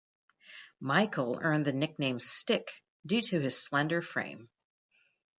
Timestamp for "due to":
3.05-3.39